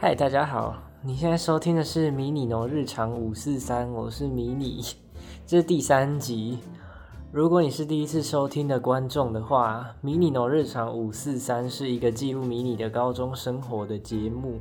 [0.00, 0.76] 嗨，大家好！
[1.02, 4.80] 你现在收听的是迷你农日常五四三，我是迷你，
[5.44, 6.60] 这是第三集。
[7.32, 14.60] 如果你是第一次收听的观众的话，迷你农日常五四三是一个记录迷你的高中生活的节目。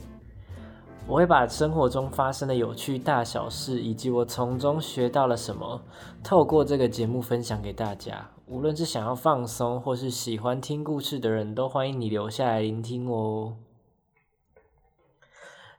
[1.05, 5.79] 我会把生活中发生的有趣大小事，以及我从中学到了什么，
[6.23, 8.27] 透过这个节目分享给大家。
[8.47, 13.53] 无论是想要放松，或是喜欢听故事的人，都欢迎你留下来聆听哦。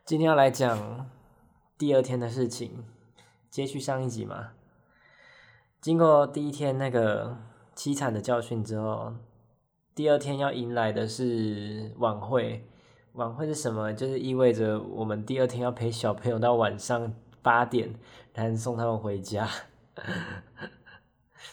[0.08, 1.06] 今天要来讲
[1.76, 2.82] 第二天的事情，
[3.50, 4.52] 接续上一集嘛。
[5.82, 7.36] 经过第一天那个
[7.76, 9.12] 凄惨的教训之后，
[9.94, 12.66] 第二天要迎来的是晚会。
[13.12, 13.92] 晚会是什么？
[13.92, 17.12] 就是意味着我们第二天要陪小朋友到晚上
[17.42, 17.94] 八点，
[18.32, 19.46] 然后送他们回家。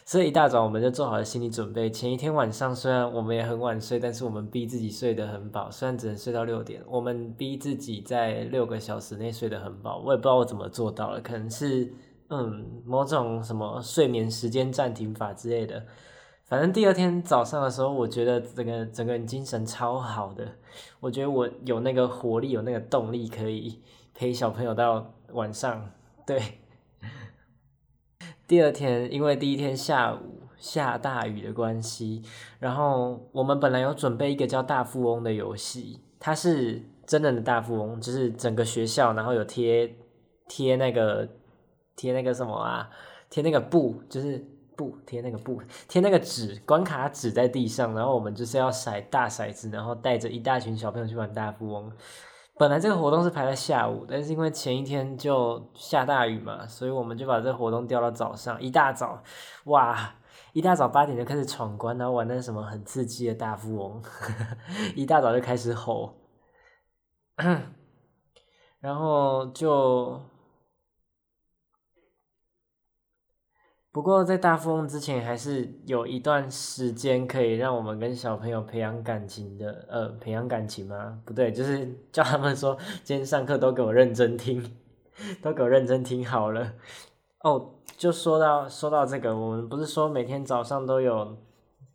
[0.04, 1.90] 所以一大早我们就做好了心理准备。
[1.90, 5.72] 前一天晚上虽然我们也很晚睡，但是我们逼自己睡得很饱。
[5.72, 10.00] 虽然只能睡到六点，我们逼自己在六个小时内睡得很饱。
[10.00, 11.92] 我也不知道我怎么做到了，可能是
[12.30, 15.84] 嗯某种什么睡眠时间暂停法之类的。
[16.44, 20.48] 反正第二天早上的时候，我觉得整个整个人精神超好的。
[21.00, 23.82] 我觉得我有那个活力，有那个动力，可以
[24.14, 25.90] 陪小朋友到晚上。
[26.28, 26.40] 对。
[28.48, 32.22] 第二天，因为第一天下午下大雨的关系，
[32.60, 39.96] 然后我们本来有准备一个叫大富翁的游戏，它是真人的大富翁，就是整个学校，然后有贴
[40.48, 41.28] 贴那个
[41.96, 42.88] 贴那个什么啊，
[43.32, 51.92] 贴那个布，就是布贴那个布贴那个纸关卡纸在地上，然后我们就是要甩大骰子，然后带着一大群小朋友去玩大富翁。
[52.58, 58.62] 本来这个活动是排在下午，但是因为前一天就下大雨嘛，所以我们就把这个活动调到早上。
[58.62, 59.22] 一大早，
[59.66, 60.16] 哇，
[60.54, 64.02] 一大早八点就开始闯关，然后玩那什么很刺激的大富翁，
[64.96, 66.16] 一大早就开始吼，
[68.80, 70.22] 然后就。
[73.96, 79.86] 不过在大富翁之前，还是有一段时间可以让我们跟小朋友培养感情的。
[79.90, 81.18] 呃，培养感情吗？
[81.24, 84.62] 不对，就是 叫他们说，今天上课都给我认真听，
[85.42, 86.74] 都给我认真听好了。
[87.40, 91.38] 哦，就说到说到这个，我们不是说每天早上都有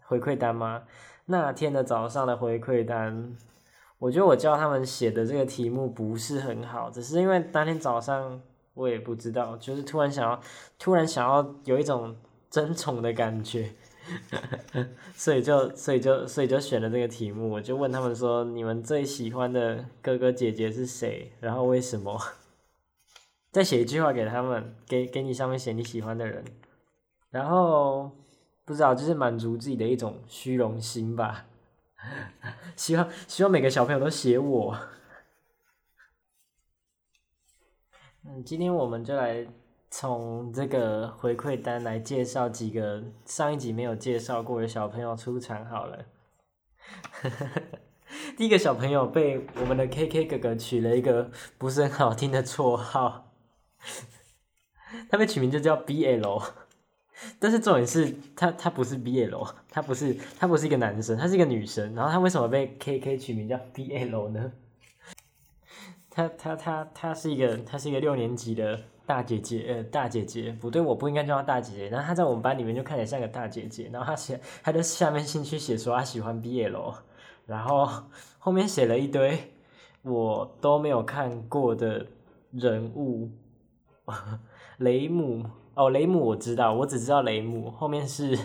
[0.06, 0.84] 回馈单吗？
[1.26, 3.36] 那天的早上的回馈单，
[3.98, 8.40] 我觉得我教他们写的这个题目不是很好，只是因为当天早上。
[8.80, 10.40] 我也不知道，就是突然想要，
[10.78, 12.16] 突然想要有一种
[12.50, 13.70] 争宠的感觉，
[15.14, 17.50] 所以就，所以就，所以就选了这个题目。
[17.50, 21.30] 我就问他们说：“你们最喜欢的哥哥姐姐是谁？
[21.40, 22.18] 然后为什么？”
[23.52, 26.42] 再写一句话给他们，给给你上面写你喜欢的人，
[27.30, 28.10] 然后
[28.64, 31.44] 不知道就是满足自己的一种虚荣心吧。
[32.76, 34.78] 希望希望每个小朋友都写我。
[38.44, 39.46] 今天我们就来
[39.90, 46.04] 从这个回馈单来介绍几个上一集没有介绍过的小朋友出场好了。
[48.36, 53.32] 第一个小朋友被我们的 K K 哥哥取了一个不是很好听的绰号，
[55.10, 56.42] 他被取名就叫 B L，
[57.38, 64.52] 但是重点是他他不是 B L，他不是他不是一个男生，他是一个女生，然后他为什么被 K K 取名叫 B L 呢？
[66.20, 71.88] 她她她她是一个她是一个六年级的大姐姐，呃，大姐姐不对，我不应该叫她大姐姐。
[71.88, 73.88] 然后她在我们班里面就看起来像个大姐姐。
[73.92, 76.94] 然后她写，她在下面兴趣写说她喜欢 BL，
[77.46, 77.88] 然后
[78.38, 79.52] 后面写了一堆
[80.02, 82.06] 我都没有看过的
[82.50, 83.30] 人物，
[84.78, 85.44] 雷姆
[85.74, 87.70] 哦，雷姆我知道，我只知道雷姆。
[87.70, 88.36] 后面是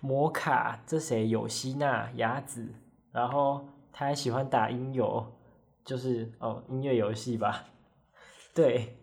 [0.00, 1.28] 摩卡，这谁？
[1.28, 2.66] 有希娜、雅子，
[3.12, 5.26] 然后他还喜欢打音游。
[5.84, 7.64] 就是哦，音乐游戏吧，
[8.54, 8.96] 对，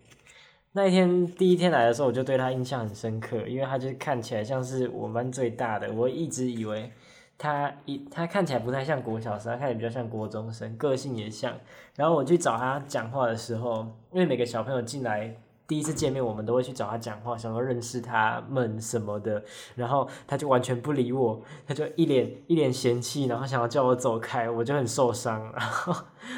[0.72, 6.92] 那一天第一天来的时候，我就对他印象很深刻，因为他就看起来像是我们班最大的，我一直以为
[7.38, 11.58] 他一他看起来不太像国小生，他看起来比较像国中生，个性也像。
[11.96, 15.36] 然后我去找他讲话的时候，因为每个小朋友进来。
[15.72, 19.42] 第一次见面，我们都会去找他讲话，想要认识他们什么的。
[19.74, 25.42] 然后他就完全不理我，他就一脸一脸嫌弃，然后想要叫我走开，我就很受伤。
[25.56, 25.96] 然后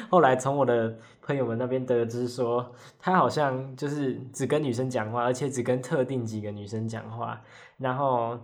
[0.08, 2.64] 后来从我的朋友们那边得知说，
[3.00, 7.40] 他好像就是只跟女生讲话，而且只跟特定几个女生讲话。
[7.78, 8.38] 然后。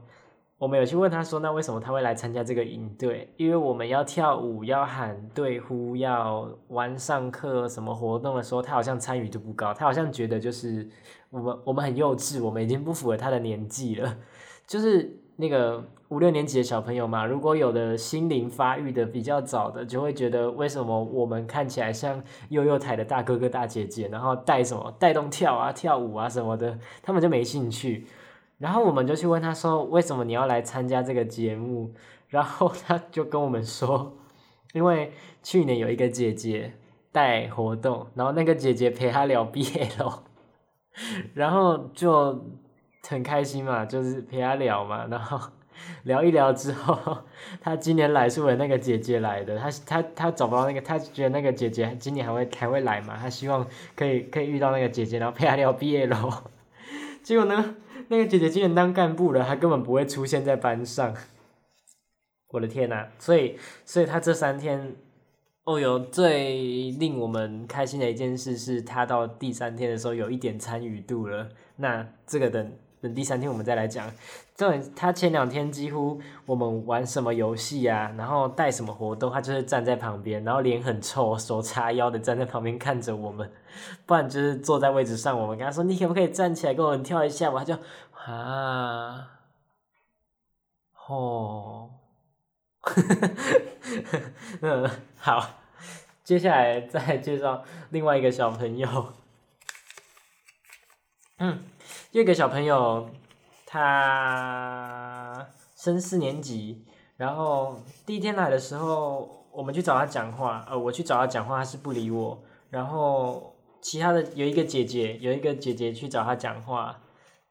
[0.61, 3.33] 我们有去问他说，那为什么他会来参加这个营队？
[3.39, 9.73] 因为我们要跳舞，要喊队呼，要玩上课什么活动的时候，他好像参与度不高。
[9.73, 10.87] 他好像觉得就是
[11.31, 14.19] 我们我们很幼稚，我们已经不符合他的年纪了。
[14.69, 28.06] 就是那个五六年级的小朋友嘛，如果有的心灵发育的比较早的，就会觉得为什么我们看起来像幼幼台的大哥哥大姐姐，然后带什么带动跳啊跳舞啊什么的，他们就没兴趣。
[28.61, 31.95] 然后我们就去问他说，为什么你要来参加这个节目？
[32.29, 34.15] 然后他就跟我们说，
[34.75, 35.12] 因为
[35.43, 36.75] 去年有一个姐姐
[37.11, 40.19] 带活动，然后那个姐姐陪他聊 BL，
[41.33, 42.45] 然后就
[43.09, 45.41] 很开心嘛，就是陪他聊嘛，然后
[46.05, 47.17] 聊一聊之后，
[47.63, 53.67] 他今年来是为了那个姐姐来的，他他他找不到那个，他觉得那个姐姐今年还会还会来嘛，他希望
[53.97, 56.43] 可以可以遇到那个姐姐，然后陪他聊 BL，
[57.25, 57.75] 结果呢？
[58.11, 61.15] 那个姐姐既然当干部了，她根本不会出现在班上。
[62.49, 63.07] 我的天呐！
[63.21, 64.97] 所以，所以她这三天，
[65.62, 71.51] 哦哟，最令我们开心的一件事是，她到第三天的时候有一点参与度了。
[71.77, 72.73] 那这个等。
[73.00, 74.11] 等第三天我们再来讲。
[74.55, 83.50] 这他前两天几乎我们玩什么游戏啊，然后带什么活动，他就是站在旁边，然后脸很臭，手叉腰的站在旁边看着我们，
[84.05, 85.41] 不然就是坐在位置上。
[85.41, 87.75] 我们跟他说：“你可不可以站起来跟我们跳一下？”他就
[88.26, 89.31] 啊，
[91.08, 91.91] 哦，
[94.61, 95.49] 嗯， 好，
[96.23, 99.14] 接下来再介绍另外一个小朋友，
[101.38, 101.61] 嗯。
[102.12, 103.09] 这个小朋友，
[103.65, 105.47] 他
[105.77, 106.85] 升四年级，
[107.17, 112.43] 然后第一天来的时候，我们去找他讲话，呃，我去找他讲话，他是不理我。
[112.69, 116.99] 然后其他的有一个姐姐，有一个姐姐去找他讲话，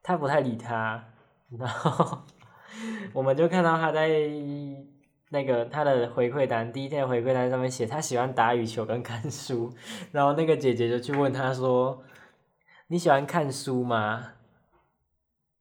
[0.04, 1.06] 他不太理他。
[1.58, 2.20] 然后
[3.14, 4.10] 我们就看到他在
[5.30, 9.74] 那个他的回馈单，第一天的回馈单上面写他喜欢打羽球跟看书。
[10.12, 12.04] 然后那个姐姐就去问他说
[12.88, 14.34] ：“你喜欢看书吗？”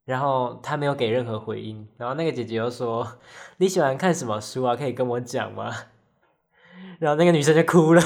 [0.09, 3.07] 然后他没有给任何回应，然后那个姐姐又说
[3.59, 4.75] ：“你喜欢看什么书啊？
[4.75, 5.71] 可以跟我讲吗？”
[6.99, 8.01] 然后那个女生就哭了，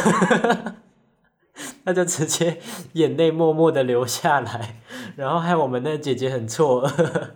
[1.87, 2.59] 她就直接
[2.95, 4.81] 眼泪默默的流下来，
[5.15, 7.29] 然后害我们那姐姐很错愕。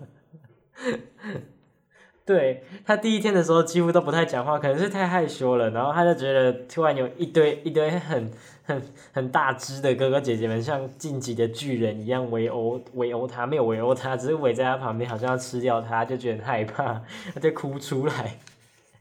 [2.25, 8.33] 对他第一天的时候几乎都不太讲话，可能是太害羞了，然后他就觉得突然有一堆一堆很
[8.67, 8.83] 很
[9.15, 17.03] 很大只的哥哥姐姐们像晋级的巨人一样围殴围殴他，没有围殴他，只是围在他旁边，好像要吃掉他，就觉得害怕，
[17.33, 18.39] 他就哭出来。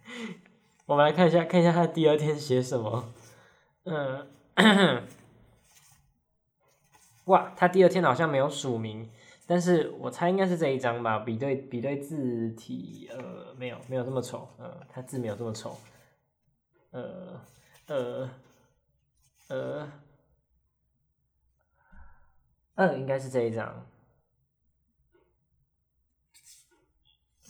[0.85, 3.11] 我们来看一下，看一下他第二天写什么。
[3.85, 4.27] 嗯，
[7.25, 9.09] 哇，他第二天好像没有署名。
[9.47, 15.77] 但是我猜应该是这一张吧，比对比对字体，呃，没有没有这么丑，嗯，他字没有这么丑，
[16.89, 17.39] 呃
[17.85, 18.27] 呃
[19.47, 19.87] 呃，
[22.75, 23.85] 嗯，应该是这一张，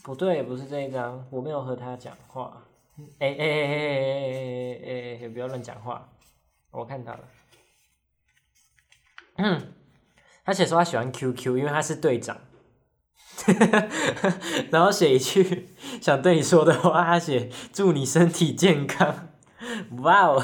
[0.03, 2.65] 不对，不是这一张，我没有和他讲话，
[3.19, 6.09] 哎哎哎哎哎哎哎，不要乱讲话，
[6.71, 7.27] 我看到了，
[10.43, 12.39] 他写说他喜欢 QQ，因为他是队长。
[14.71, 15.69] 然后写一句
[16.01, 19.29] 想对你说的话，他写祝你身体健康。
[20.03, 20.41] 哇哦，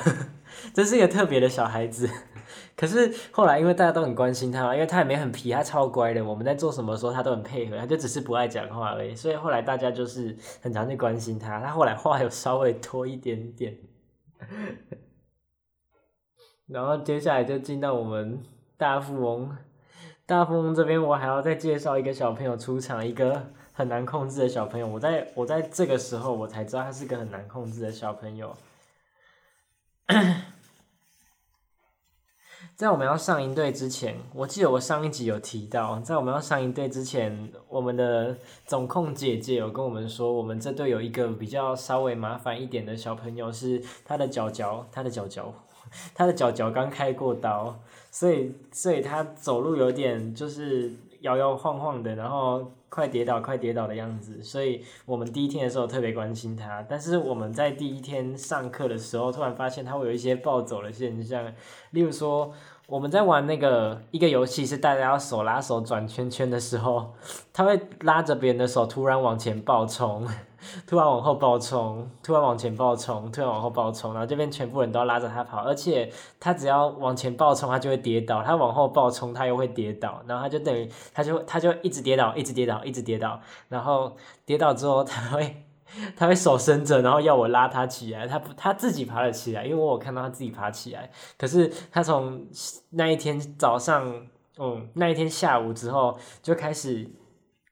[0.74, 2.10] 真是一个特别的小孩子。
[2.76, 6.24] 可是后来因为大家都很关心他嘛，因为他也没很皮，他超乖的。
[6.24, 9.16] 我们在做什么时候他都很配合，他就只是不爱讲话而已。
[9.16, 11.60] 所以后来大家就是很常去关心他。
[11.60, 13.78] 他后来话有稍微多一点点。
[16.68, 18.42] 然后接下来就进到我们
[18.78, 19.56] 大富翁。
[20.26, 24.88] 大富翁这边，我还要再介绍一个小朋友出场，一个很难控制的小朋友。
[24.88, 28.56] 我在我在这个时候，我才知道他是个很难控制的小朋友。
[32.82, 38.36] 在我们要上营队之前，我记得我上一集有提到，在我们要上营队之前，我们的
[38.66, 45.54] 总控姐姐有跟我们说，我们这队有一个比较稍微麻烦一点的小朋友，是他的脚脚，他的脚脚，
[46.16, 47.80] 他的脚脚刚开过刀。
[48.10, 54.44] 所以，所以他走路有点就是摇摇晃晃的，然后快跌倒、快跌倒的样子。
[54.44, 61.52] 所以我们第一天的时候特别关心他，但是我们在第一天上课的时候，突然发现他会有一些暴走的现象，
[61.90, 62.54] 例如说。
[62.88, 67.14] 我们在玩那个一个游戏，是大家要手拉手转圈圈的时候，
[67.54, 70.28] 他会拉着别人的手，突然往前暴冲，
[70.88, 83.40] 突然往后暴冲，突然往前暴冲，突然往后暴冲，然后这边全部人都要拉着他跑，而且他只要往前暴冲，他就会跌倒；他往后暴冲，他又会跌倒，然后他就等于他就他就一直跌倒，一直跌倒，一直跌倒，
[83.70, 84.16] 然后
[84.46, 85.64] 跌倒之后他会。
[86.16, 91.12] 他会手伸着，然后要我拉他起来，他不他自己爬了起来，因为我看到他自己爬起来。
[91.38, 92.48] 可是他从
[92.92, 94.10] 那一天早上，
[94.58, 97.06] 嗯，那一天下午之后就开始，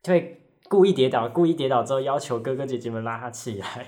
[0.03, 0.38] 就会
[0.69, 3.87] 故意跌倒，故意跌倒之后要求哥哥姐姐们拉他起来。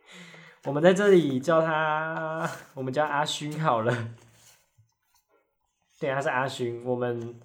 [0.64, 4.10] 我们在这里叫他，我们叫阿勋好了。
[5.98, 6.84] 对，他是阿勋。
[6.84, 7.40] 我们，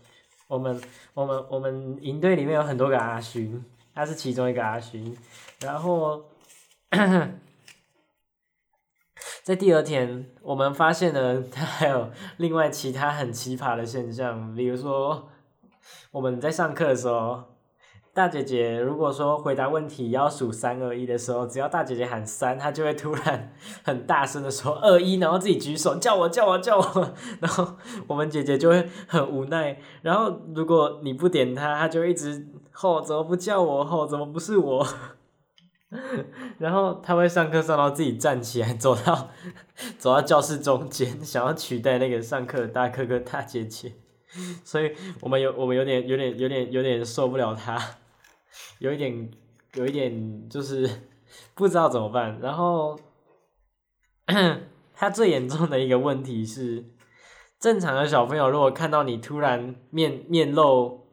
[0.47, 0.81] 我们，
[1.13, 3.63] 我们，我们营队里面有很多个阿勋，
[3.93, 5.17] 他是其中一个阿勋。
[5.61, 6.25] 然后，
[9.43, 15.29] 在第二天，我们发现了他还有另外其他很奇葩的现象，比如说
[16.11, 17.54] 我们在上课的时候。
[18.15, 23.53] 大姐姐如果说回答问题要数三二一的时候，只要大姐姐喊三，她就会突然
[23.83, 27.75] 很大声的说二一，然后自己举手叫我叫我叫我，然后
[28.07, 29.77] 我们姐姐就会很无奈。
[30.01, 34.87] 然后如果你不点她，她就一直吼怎么不叫我吼怎么不是我？
[36.57, 39.27] 然后她会上课上到自己站起来走到
[39.97, 43.91] 走到教室中间，想要取代那个上课的大哥哥大姐姐，
[44.63, 47.77] 所以我们有我们有点有点有点有点受不了她。
[48.79, 49.31] 有一点，
[49.73, 50.89] 有一点就是
[51.55, 52.39] 不知道怎么办。
[52.39, 52.99] 然后，
[54.93, 56.85] 他最严重的一个问题是，
[57.59, 61.07] 正常的小朋友如果看到你突然面面露，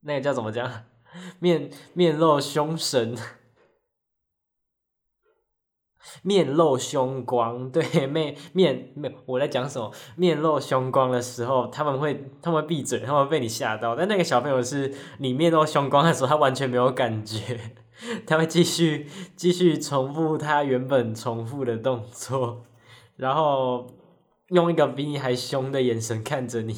[0.00, 0.84] 那个叫怎么讲？
[1.40, 3.16] 面面露凶神。
[6.22, 9.90] 面露凶光， 对面面面，我在讲什么？
[10.16, 13.96] 面露凶光的时候，他们会他们闭嘴，他们被你吓到。
[13.96, 17.58] 但那个小朋友是你面露凶光的时候，他完全没有感觉，
[18.26, 22.64] 他会继续继续重复他原本重复的动作，
[23.16, 23.86] 然后
[24.48, 26.74] 用一个比你还凶的眼神看着你，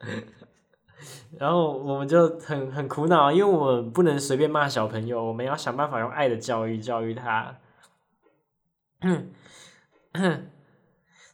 [1.38, 7.56] 然后我们就很很苦恼，因为我们不能随便骂小朋友，我们要想办法用爱的教育教育他。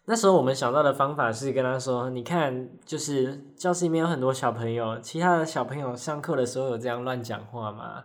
[0.08, 8.04] 那时候我们想到的方法是跟他说：“你看，就是教室里面有很多小朋友，其他的小朋友上课的时候有这样乱讲话吗？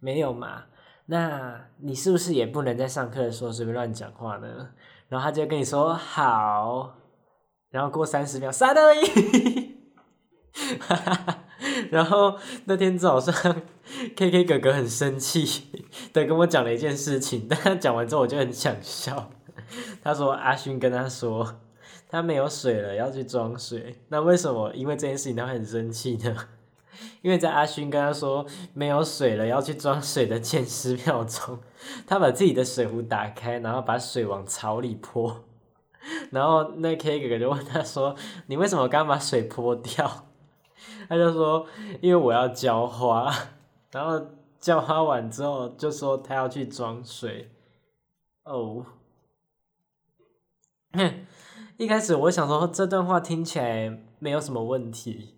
[0.00, 0.62] 没有嘛？
[1.06, 4.70] 那你是不是也不能在上课的时候随便乱讲话呢？”
[5.08, 6.94] 然后他就跟你说：“好。”
[7.70, 9.76] 然后过三十秒，三二一，
[11.90, 13.34] 然后那天早上
[14.16, 15.73] ，K K 哥哥很生气
[16.12, 19.30] 对跟我讲了一件事情， 但他讲完之后我就很想笑。
[20.02, 21.60] 他说阿勋跟他说
[22.08, 24.00] 他没有水了，要去装水。
[24.08, 24.72] 那为什么？
[24.74, 26.36] 因为这件事情他很生气呢？
[27.22, 31.58] 因为在阿勋跟他说没有水了要去装水的前十秒钟，
[32.06, 35.44] 他把自己的水壶打开，然后把水往槽里泼。
[36.30, 38.14] 然后那 K 哥哥就问他说
[38.46, 40.26] ：“你为什么刚把水泼掉？”
[41.08, 41.66] 他就说
[42.02, 43.34] ：“因为我要浇花。”
[43.90, 44.20] 然后
[44.64, 47.50] 叫花完之后就说他要去装水。
[48.44, 48.86] 哦，
[51.76, 55.34] 一开始我想说这段话听起来没有什么问题。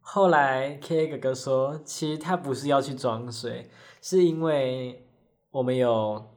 [0.00, 3.70] 后来 K 哥哥说，其实他不是要去装水，
[4.00, 5.06] 是因为
[5.50, 6.30] 我们有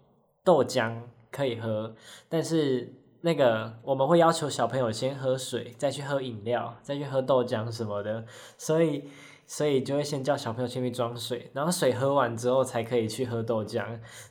[0.43, 1.95] 豆浆可以喝，
[2.27, 2.99] 但是。
[3.25, 8.25] 那个我们会要求小朋友先喝水，再去喝饮料，再去喝豆浆什么的，
[8.57, 9.09] 所以
[9.45, 13.85] 所以就会先叫小朋友先去装水，然后水喝完之后才可以去喝豆浆。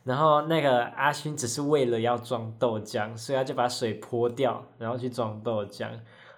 [0.05, 5.89] 然后那个阿勋只是为了要装豆浆，所以他就把水泼掉，然后去装豆浆。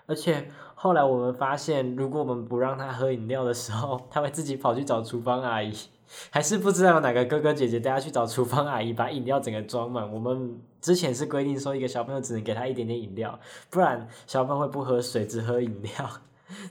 [0.07, 5.73] 而且后来我们发现，如果我们不让他喝饮料的时候，他会自己跑去找厨房阿姨。
[6.31, 10.12] 还是不知道有哪个哥哥姐姐带他去找厨房阿姨，把饮料整个装满。
[10.12, 13.40] 我们之前是规定说，一个小朋友只能给他一点点饮料，
[13.71, 16.11] 不然小朋友会不喝水，只喝饮料。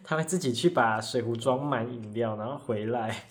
[0.04, 3.26] 他会自己去把水壶装满饮料，然后回来。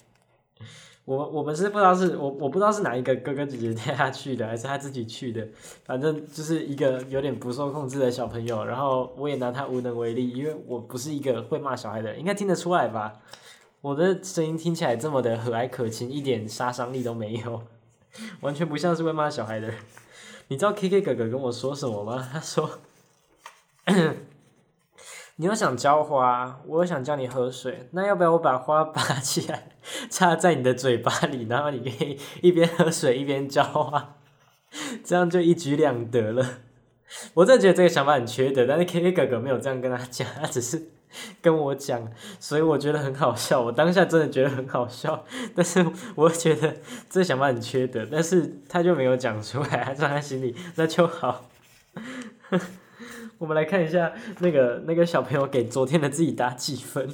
[1.05, 5.45] 我我们是不知道是我我不知道是哪一个哥哥姐姐带他去的，还是他自己去的。
[5.85, 13.15] 反正就是一个有点不受控制的小朋友，然后我也拿他无能为力，因为我不是一个会骂小孩的，应该听得出来吧。
[13.81, 17.63] 我的声音听起来这么的和蔼可亲，一点杀伤力都没有，
[18.43, 19.75] 完全不像是会骂小孩的。
[20.47, 22.29] 你知道 K K 哥哥跟我说什么吗？
[22.33, 22.79] 他说
[25.43, 29.71] ：“你又想浇花，我又想叫你喝水，那要不要我把花拔起来
[30.09, 34.15] 插在你的嘴巴里，然后你可以一边喝水一边浇花，
[35.03, 36.47] 这样就一举两得了。”
[37.35, 40.91] 我真的觉得这个想法很缺德，但是 K K 哥哥没有这样跟他讲，他只是。
[41.43, 42.09] 跟我讲，
[42.39, 43.61] 所以我觉得很好笑。
[43.61, 45.25] 我当下真的觉得很好笑，
[45.57, 45.85] 但是
[46.15, 46.77] 我觉得
[47.11, 48.07] 这想法很缺德。
[48.09, 51.51] 但是他就没有讲出来，他装在心里，那就好。
[53.43, 57.13] 我们来看一下那个那个小朋友给昨天的自己打几分。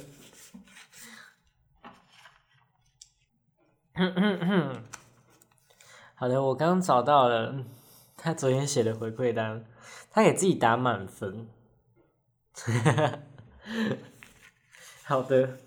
[6.13, 7.65] 好的，我刚找到了
[8.15, 9.65] 他昨天写的回馈单，
[10.11, 11.49] 他给自己打满分。
[15.03, 15.57] 好的，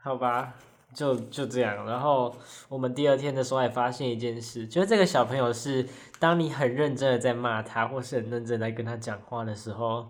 [0.00, 0.54] 好吧，
[0.94, 1.84] 就就这样。
[1.84, 2.34] 然后
[2.68, 5.86] 我们第二天的时候还发现一件事，就是这个小朋友是，
[6.18, 10.08] 当你很认真的在骂他，或是很认真在跟他讲话的时候，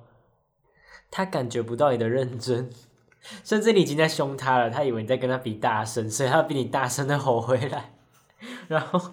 [1.11, 2.71] 他感觉不到你的认真，
[3.43, 7.95] 甚至你已经在凶他了，他以为你在跟他比大声，所以他比你大声的吼回来，
[8.69, 9.13] 然后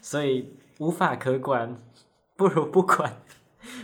[0.00, 1.82] 所以无法可管，
[2.36, 3.16] 不如不管。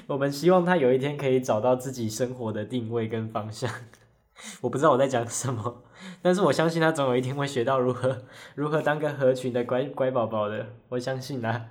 [0.09, 3.71] 我们希望他有一天可以找到自己生活的定位跟方向。
[4.63, 5.83] 我不知道我在讲什么，
[6.23, 8.23] 但是我相信他总有一天会学到如何
[8.55, 10.75] 如何当个合群的乖乖宝宝的。
[10.89, 11.67] 我相信啊，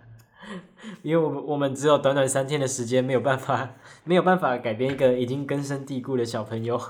[1.04, 6.82] 因为我们我们只有短短三天的时间，没有办法没有办法改变一个已经根深蒂固的小朋友。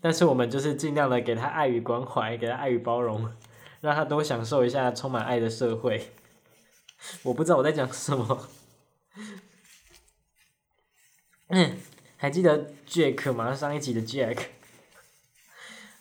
[0.00, 3.32] 但是我们就是尽量的给他爱与关怀，给他爱与包容，
[3.80, 6.12] 让他多享受一下充满爱的社会。
[7.22, 8.46] 我不知道我在讲什么。
[11.48, 11.78] 嗯，
[12.18, 13.54] 还记得 Jack 吗？
[13.54, 14.38] 上一集的 Jack，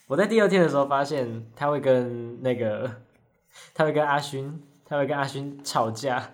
[0.09, 2.89] 我在第二天的时候发现他会跟那个，
[3.75, 6.31] 他会跟阿勋，他会跟阿勋吵架，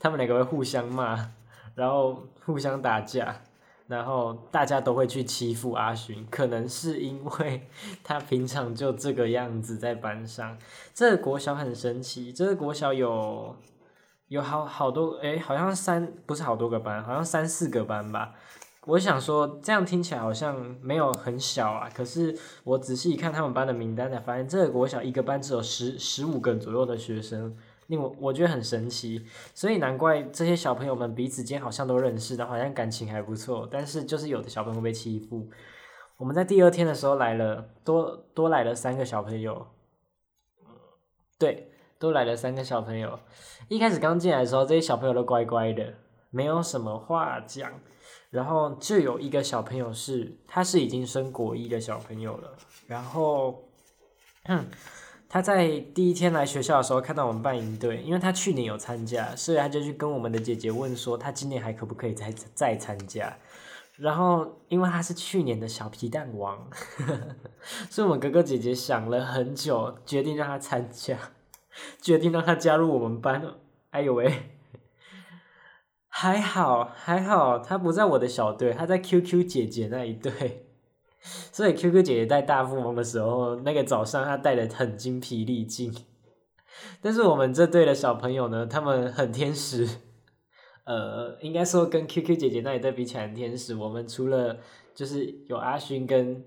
[0.00, 1.28] 他们两个会互相骂，
[1.74, 3.42] 然后互相打架，
[3.86, 7.68] 然后大家都会去欺负阿勋，可能是因为
[8.02, 10.56] 他平常就这个样子在班上。
[10.94, 13.54] 这个国小很神奇，这个国小有
[14.28, 18.32] 有好好多，诶，好像三不是好多个班，好像三四个班吧。
[18.88, 21.90] 我想说，这样听起来好像没有很小啊。
[21.94, 27.54] 可是我仔细一看他们班的名单，才发现这个国小一个班只有十十五个左右的学生，
[27.88, 29.26] 令我我觉得很神奇。
[29.52, 33.68] 所以难怪这些小朋友们彼此间好像都认识的，好像感情还不错。
[33.70, 35.46] 但是就是有的小朋友被欺负。
[36.16, 39.66] 我们在第二天的时候来了，多多来了三个小朋友。
[41.38, 43.20] 对，多来了三个小朋友。
[43.68, 45.92] 一开始刚进来的时候，这些小朋友都乖乖的，
[46.30, 47.70] 没有什么话讲。
[48.30, 52.56] 然后就有一个小朋友是，他是已经升国一的小朋友了。
[52.86, 53.64] 然后，
[55.28, 63.36] 他在第一天来学校的时候看到我们办营队，因为他去年有参加，所以他就去跟我们的姐姐问说，他今年还可不可以再再参加。
[63.96, 66.70] 然后，因为他是去年的小皮蛋王，
[67.90, 71.18] 所以我们哥哥姐姐想了很久，决定让他参加，
[72.00, 73.42] 决定让他加入我们班。
[73.90, 74.57] 哎呦喂！
[76.20, 80.66] 还好还好，他不在我的小队，他在 QQ 姐姐那一队。
[81.52, 85.94] 所以 QQ 姐姐带大富翁的时候，那个早上他带的很精疲力尽。
[87.00, 89.88] 但是我们这队的小朋友呢，他们很天使。
[90.86, 93.76] 呃，应该说跟 QQ 姐姐那一对比起来天使。
[93.76, 94.58] 我们除了
[94.96, 96.44] 就是有阿勋跟，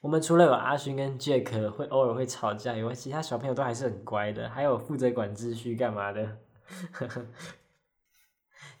[0.00, 6.38] 我们除了有阿勋跟 Jack 会偶尔会吵架以外，其他小朋友都还是很乖的，还有负责管秩序干嘛的。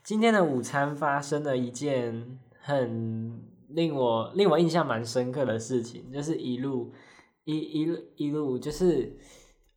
[0.02, 6.92] 今天的午餐发生了一件很令我令我印象蛮深刻的事情，就是一路
[7.44, 9.16] 一一路一路就是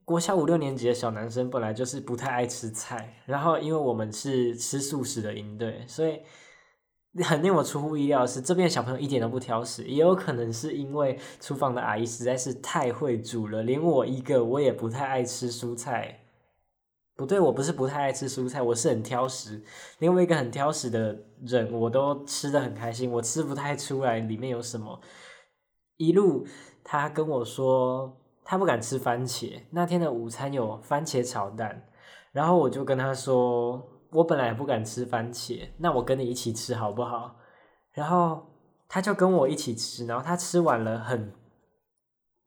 [0.06, 6.22] 国小五六年级的小男生本来就是不太爱吃菜，然后因为我们是吃素食的营队，所以
[7.22, 16.23] 很令我出乎意料的是，这边小朋友一点都不挑食，也有可能是因为厨房的阿姨实在是太会煮了，连我一个我也不太爱吃蔬菜。
[17.16, 19.64] 不对，我不是不太爱吃蔬菜，我是很挑食。
[20.00, 25.00] 另外一个很挑食的人，我都吃的很开心，我吃不太出来里面有什么。
[25.98, 26.46] 一路
[26.84, 31.86] 他跟我说他不敢吃番茄，那天的午餐有番茄炒蛋，
[32.32, 37.36] 然后我就跟他说我本来不敢吃番茄，那我跟你一起吃好不好？
[37.92, 38.44] 然后
[38.90, 41.32] 他就跟我一起吃，然后他吃完了很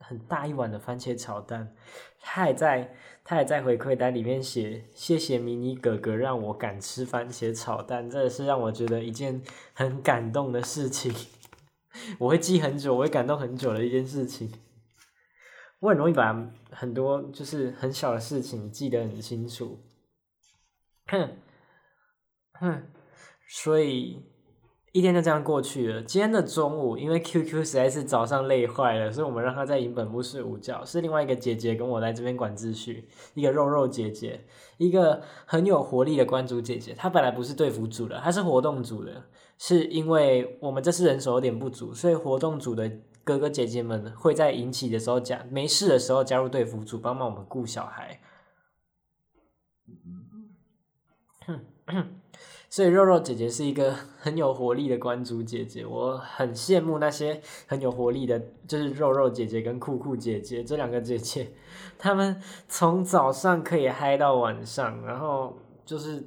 [0.07, 1.75] 很大一碗的番茄炒蛋，
[2.21, 2.95] 他还在。
[3.29, 9.43] 他还在回馈单里面写：“谢谢迷你哥哥让我敢吃番茄炒蛋，真的是让我觉得一件
[9.73, 11.13] 很感动的事情。
[12.21, 14.53] 我会记很久，我会感动很久的一件事情。
[15.81, 19.85] 我很容易把很多就是很小的事情记得很清楚。
[21.11, 21.29] 哼，
[22.53, 22.83] 哼，
[23.49, 24.23] 所以。”
[24.97, 26.01] 一天就这样过去了。
[26.01, 30.83] 今天的中午，因为 QQ 实在是早上累坏了，所以我们让他在营本部睡午觉。
[30.87, 34.47] 是另外一个姐姐跟我来这边管秩序，一个肉肉姐姐，
[34.79, 36.95] 一个很有活力的关主姐姐。
[36.95, 39.25] 她本来不是队服组的，她是活动组的。
[39.59, 42.91] 是因为我们这次人手有点不足，所以活动组的
[43.23, 48.19] 哥哥姐姐们会在引起的时候加没事的时候加入队服组，帮忙我们顾小孩。
[52.69, 61.53] 所以肉肉姐姐是一个 很有活力的关主姐姐，我很羡慕那些很有活力的，就是肉肉姐姐跟酷酷姐姐这两个姐姐，
[61.99, 66.25] 她们从早上可以嗨到晚上，然后就是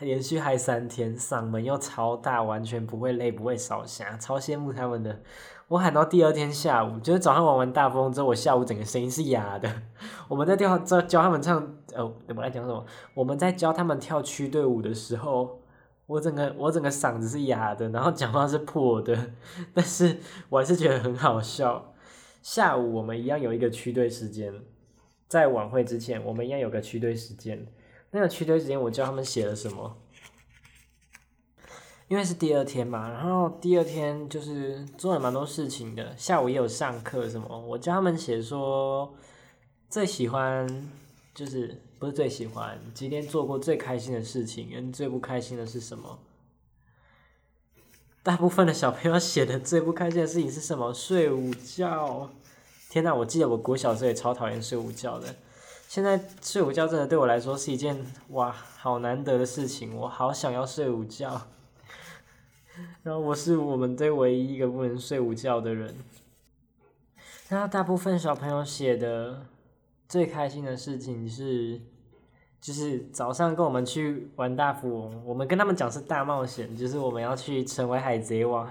[0.00, 5.20] 连续嗨三天，嗓门又超大，完全不会累，不会烧瞎，超羡慕他们的。
[5.68, 9.70] 我喊到第二天下午，就是早上玩完大风之后，我下午整个声音是哑的。
[10.26, 12.84] 我们在跳教教他们唱，呃，我来讲什么？
[13.14, 15.59] 我们在教他们跳区队舞的时候，
[16.10, 19.30] 我整个我整个嗓子是哑的，然后讲话是破的，
[19.72, 20.18] 但是
[20.48, 21.94] 我还是觉得很好笑。
[22.42, 24.52] 下午我们一样有一个区队时间，
[25.28, 27.64] 在晚会之前，我们一样有个区队时间。
[28.10, 29.98] 那个区队时间，我教他们写了什么？
[32.08, 37.56] 因为是第二天嘛，然后第二天就是做了蛮多事情的，下午也有上课什么。
[37.56, 39.14] 我教他们写说
[39.88, 40.66] 最喜欢
[41.40, 46.18] 就是不是最喜欢，今天做过最开心的事情跟最不开心的是什么？
[48.22, 50.92] 大部分的小朋友写的最不开心的事情是什么？
[50.92, 52.28] 睡午觉。
[52.90, 55.34] 天呐，我记得我国小时候也超讨厌睡午觉的，
[55.88, 57.96] 现在睡午觉真的对我来说是一件
[58.32, 61.40] 哇好难得的事情，我好想要睡午觉。
[63.02, 65.96] 然后我是我们队唯一一个不能睡午觉的人。
[67.48, 69.46] 然后大部分小朋友写的
[70.10, 71.80] 最开心的事情是，
[72.60, 78.68] 就是早上跟我们去玩大富翁，我们跟他们讲是大冒险，就是我们要去成为海贼王。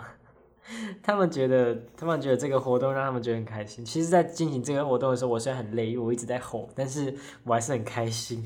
[1.02, 3.86] 他们觉得，他们觉得这个活动让他们觉得很开心。
[3.86, 8.46] 其实，在进行这个活动的时候，我虽然很累，我一直在吼，但是我还是很开心，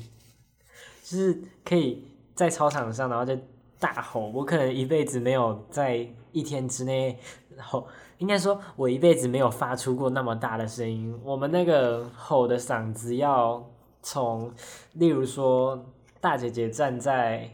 [1.02, 3.36] 就是可以在操场上，然后就。
[3.76, 4.30] 大吼！
[4.32, 7.18] 我可能一辈子没有在一天之内
[7.58, 7.86] 吼，
[8.18, 11.18] 应该说，我一辈子没有发出过那么大的声音。
[11.24, 13.64] 我们那个吼的嗓子要
[14.02, 14.52] 从，
[14.92, 15.84] 例如说，
[16.20, 17.50] 大姐姐站在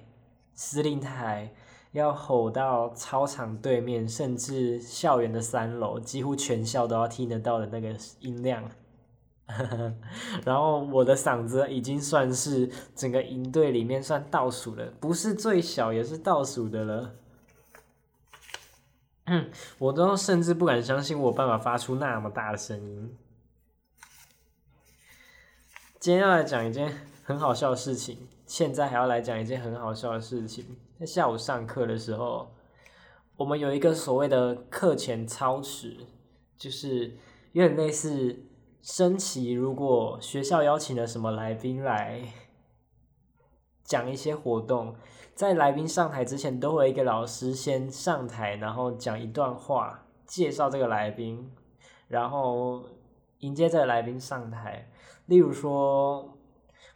[0.55, 1.53] 司令台，
[1.92, 8.62] 要吼到操场对面，甚至校园的三楼，几乎全校都要听得到的那个音量。
[10.44, 17.11] 然后我的嗓子已经算是整个营队里面算倒数的，不是最小也是倒数的了。
[19.79, 23.16] 我都甚至不敢相信我有办法发出那么大的声音。
[25.99, 26.93] 今天要来讲一件
[27.25, 30.77] 很好笑的事情，现在还要来讲一件很好笑的事情。
[30.99, 32.55] 在下午上课的时候，
[33.37, 35.97] 我们有一个所谓的课前操持，
[36.57, 37.16] 就是
[37.53, 38.47] 有点类似。
[38.83, 42.23] 升旗，如果学校邀请了什么来宾来
[43.85, 44.97] 讲一些活动，
[45.40, 51.50] 在来宾上台之前，都会一个老师先上台，然后讲一段话介绍这个来宾，
[52.09, 52.85] 然后
[53.38, 54.87] 迎接这个来宾上台。
[55.24, 56.37] 例如说，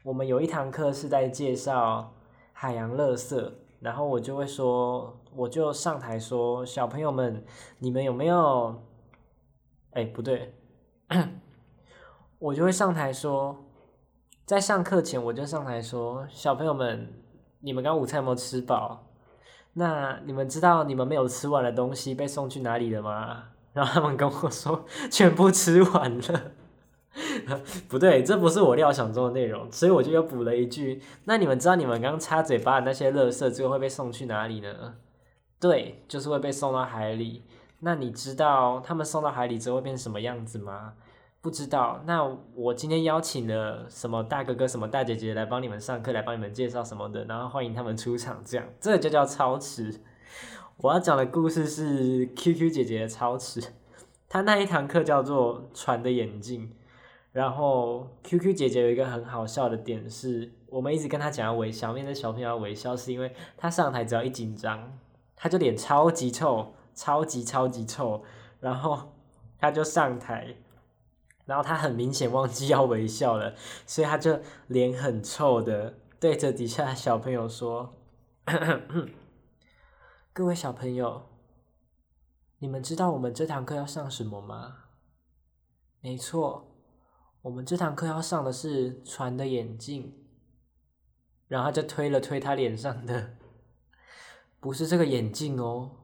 [0.02, 2.12] 我们有一堂课是在介绍
[2.52, 7.42] 海洋垃圾，然后我就会说，我就上台说，小朋友们，
[7.78, 8.78] 你们有没有？
[9.92, 10.54] 哎，不对。
[12.38, 13.64] 我就会上台说，
[14.44, 17.23] 在上课前我就上台说：“小朋友们，
[17.64, 19.06] 你们刚午餐有没有吃饱？
[19.72, 26.52] 那你们知道你们没有吃完的东西被送去哪里了吗？”然后他们跟我说：“全部吃完了。
[27.88, 34.94] ”不对，这不是我料想中的内容，所以我就又补了一句：“那你们知道你们刚擦嘴巴的那些垃圾最后会被送去哪里呢？”
[35.58, 37.44] 对，就是会被送到海里。
[37.80, 40.92] 那你知道他们送到海里之后会变成什么样子吗？
[41.44, 50.00] 不知道，那我今天邀请了什么大哥哥、什么大姐姐来帮你们上课，来帮你们介绍什么的，然后欢迎他们出场，这样这就叫超时。
[50.78, 53.62] 我要讲的故事是 QQ 姐姐的超时，
[54.26, 56.72] 她那一堂课叫做船的眼镜。
[57.32, 64.98] 然后 QQ 姐姐有一个很好笑的点是，我们一直跟她讲要微笑，面对小朋友要微笑，是因为她上台只要一紧张，
[65.36, 68.22] 她就脸超级臭，超级超级臭，
[68.60, 69.12] 然后
[69.58, 70.56] 她就上台。
[71.46, 73.54] 然后他很明显忘记要微笑了，
[73.86, 77.94] 所以他就脸很臭的对着底下的小朋友说
[80.32, 81.28] ：“各位小朋友，
[82.58, 84.76] 你们知道我们这堂课要上什么吗？
[86.00, 86.76] 没错，
[87.42, 90.20] 我们这堂课要上的是船的眼镜。”
[91.46, 93.36] 然后他就推了推他脸上的，
[94.58, 96.03] 不是这个眼镜哦。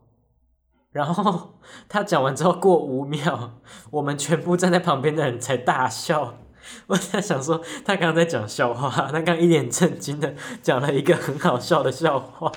[0.92, 1.54] 然后
[1.88, 3.50] 他讲完之后，过五秒，
[3.90, 6.38] 我们全部站在旁边的人才大笑。
[6.88, 12.52] 我在想说，他刚刚在讲笑话，他刚刚一脸震惊的讲了一个很好笑的笑话，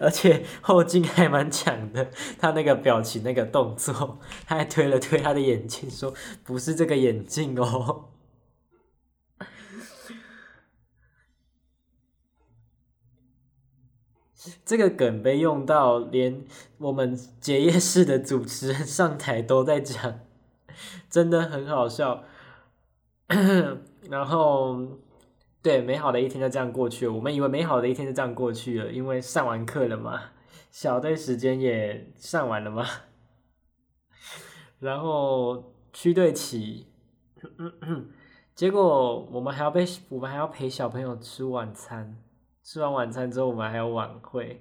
[0.00, 2.10] 而且后劲还蛮强的。
[2.38, 6.12] 他那个表情、那个动作，他还推了推他的眼镜，说
[6.44, 8.06] ：“不是这个眼镜哦。”
[14.66, 16.44] 这个梗被用到，连
[16.78, 20.18] 我们结业式的主持人上台都在讲，
[21.08, 22.24] 真的很好笑。
[24.10, 24.76] 然后，
[25.62, 27.12] 对，美好的一天就这样过去了。
[27.12, 30.20] 我们以为美好的一天就这样过去了，因为上完课了嘛，
[30.72, 32.84] 小队时间也上完了嘛，
[34.80, 36.88] 然后区队起，
[38.54, 42.16] 结果我们还要被我们还要陪小朋友吃晚餐，
[42.66, 44.60] 吃完晚餐之后我们还有晚会。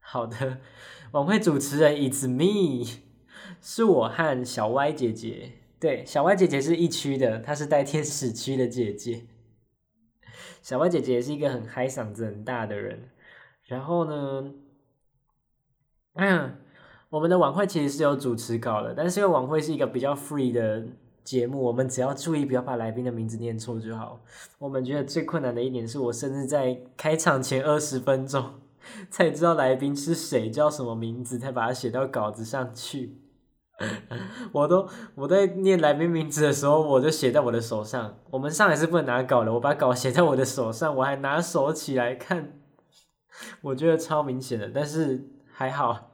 [0.00, 0.58] 好的，
[1.12, 2.84] 晚会主持人 It's me，
[3.62, 5.52] 是我和小歪姐姐。
[5.78, 9.28] 对，小歪姐姐是一区的，她是带天使区的姐姐。
[10.60, 13.10] 小歪姐姐是一个很嗨嗓子很大的人。
[13.62, 14.52] 然后呢，
[16.14, 16.58] 嗯，
[17.10, 20.84] 我们的晚会其实是有主持稿的，但是因为晚会是一个比较 free 的
[21.26, 24.20] 节目，我们只要注意不要把来宾的名字念错就好。
[24.58, 28.54] 我们觉得最困难的一点是我甚至在开场前二十分钟。
[29.10, 33.18] 才知道来宾是谁，叫什么名字，才把它写到稿子上去。
[34.52, 38.16] 我都我在念来宾名字的时候，我就写在我的手上。
[38.30, 42.60] 我们上来是不能拿稿的，我把稿写在我的手上，我还拿手起来看，
[43.60, 46.12] 我觉得超明显的，但是还好。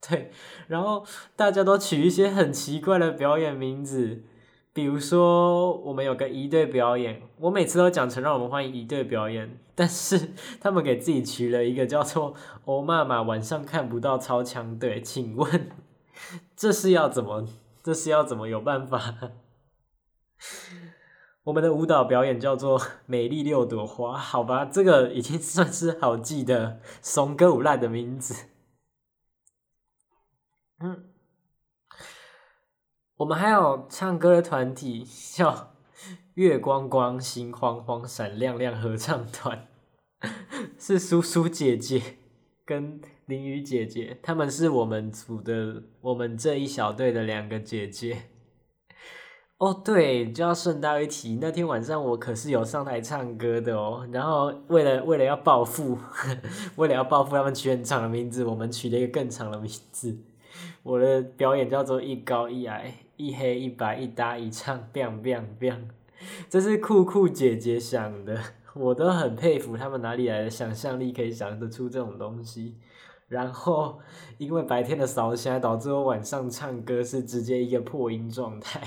[0.00, 0.32] 对，
[0.66, 4.24] 然后大家都取一些很奇怪的表演名字。
[4.72, 12.34] 比如说，我们有个一队表演，我每次都讲成让我们欢迎一队表演，但是他们给自己取了一个叫做
[12.66, 15.72] “欧妈妈晚上看不到超强队”，请问
[16.54, 17.48] 这是要怎么？
[17.82, 19.32] 这是要怎么有办法？
[21.44, 28.46] 我们的舞蹈表演叫做“美丽六朵花”，好吧，这个已经算是好记的怂歌舞烂的名字。
[30.78, 31.09] 嗯。
[33.20, 35.04] 我们还有唱歌的团体，
[35.36, 35.74] 叫
[36.34, 39.68] 月光光、心慌慌、闪亮亮合唱团，
[40.80, 42.00] 是叔叔姐姐
[42.64, 48.22] 跟林雨姐姐，他们是我们组的，我们这一小队的两个姐姐。
[49.58, 54.08] 哦，对，就要顺道一提，那天晚上我可是有上台唱歌的哦。
[54.10, 55.98] 然后为了为了要报复，
[56.76, 60.16] 为了要报复他们取很长的名字，我们取了一个更长的名字。
[60.82, 62.94] 我的表演叫做一高一矮。
[63.20, 65.82] 一黑一白一搭一唱，biang biang biang，
[66.48, 68.40] 这是酷酷姐姐想的，
[68.74, 72.78] 我都很佩服他们哪里来的想象力，可以想得出这种东西。
[73.28, 74.00] 然后
[74.38, 78.80] 因为白天的扫弦，导致我晚上唱歌是直接一个破音状态。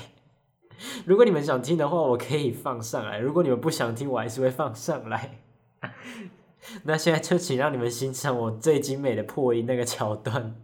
[1.06, 5.42] 如果你们想听的话，我可以放上来；如果你们不想听，我还是会放上来。
[6.84, 10.56] 那现在就请让你们欣赏我最精美的破音那个桥段。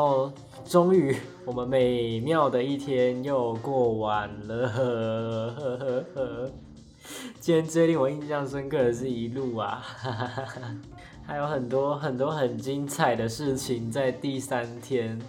[0.00, 0.32] 后，
[0.64, 6.10] 终于，我们美妙的一天又过完了。
[7.38, 9.82] 今天最令我印象深刻的是一路啊，
[11.26, 15.20] 还有很多很多很精彩的事情在第三天。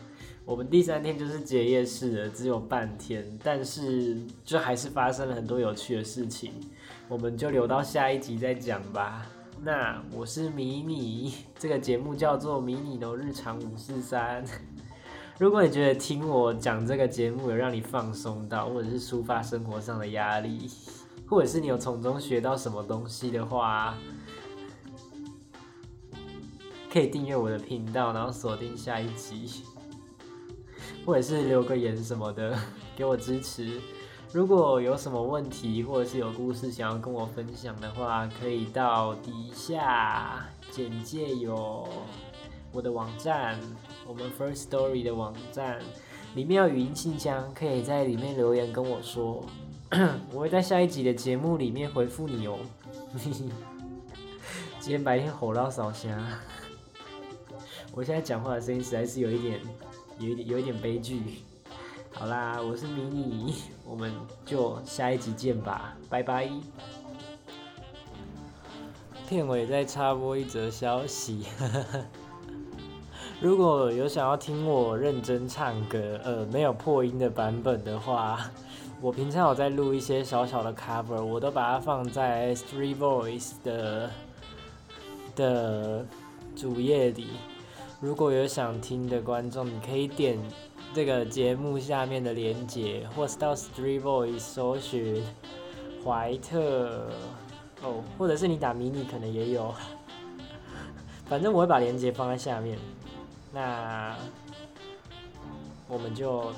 [0.45, 6.53] 我们第三天就是结业式了，只有半天，但是就还是发生了很多有趣的事情。
[7.10, 9.25] 我们就留到下一集再讲吧。
[9.63, 14.43] 那我是迷你， 这个节目叫做《迷你的日常五四三》。
[15.38, 20.67] 如果你觉得听我讲这个节目有让你放松到，或者是抒发生活上的压力，
[21.28, 23.95] 或者是你有从中学到什么东西的话，
[26.91, 29.63] 可以订阅我的频道，然后锁定下一集，
[31.06, 32.58] 或者是留个言什么的，
[32.97, 33.80] 给我支持。
[34.34, 41.86] 如果有什么问题，或者是有故事想要跟我分享的话，可以到底下简介有
[42.72, 43.60] 我的网站，
[44.08, 45.82] 我们 First Story 的网站，
[46.34, 49.44] 里面有语音信箱，可以在里面留言跟我说，
[50.32, 52.58] 我会在下一集的节目里面回复你哦。
[54.80, 56.17] 今天白天吼到扫虾，
[57.94, 59.60] 我现在讲话的声音实在是有一点，
[60.20, 61.22] 有一点，有一点悲剧。
[62.13, 63.56] 好啦，我是迷你，
[63.91, 64.10] 我们
[64.45, 66.49] 就下一集见吧，拜拜。
[69.27, 71.45] 片尾再插播一则消息，
[73.41, 78.49] 如果有想要听我认真唱歌，呃，没有破音的版本的话，
[79.01, 84.10] 我平常有在录一些小小的 cover，我都把它放在 Three Voice 的
[85.36, 86.06] 的
[86.56, 87.27] 主页里。
[87.99, 90.39] 如果有想听的观众，你可以点。
[90.93, 95.23] 这个节目下面的连接，或是到 Street Voice 搜寻
[96.04, 97.08] 怀特
[97.82, 99.73] 哦，或者是你打迷你可能也有，
[101.25, 102.77] 反正我会把连接放在下面。
[103.54, 104.15] 那
[105.88, 106.51] 我们就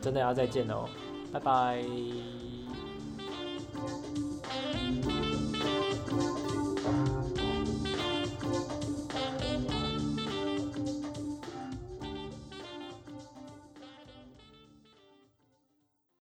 [0.00, 0.88] 真的要再见喽，
[1.32, 1.84] 拜拜。